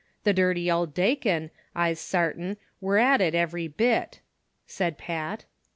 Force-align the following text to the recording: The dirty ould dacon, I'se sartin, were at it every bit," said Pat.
The 0.23 0.33
dirty 0.33 0.67
ould 0.71 0.95
dacon, 0.95 1.51
I'se 1.75 1.99
sartin, 1.99 2.57
were 2.81 2.97
at 2.97 3.21
it 3.21 3.35
every 3.35 3.67
bit," 3.67 4.19
said 4.65 4.97
Pat. 4.97 5.45